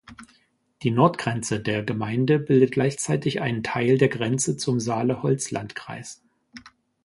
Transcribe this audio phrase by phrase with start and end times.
[0.81, 6.23] Die Nordgrenze der Gemeinde bildet gleichzeitig einen Teil der Grenze zum Saale-Holzland-Kreis.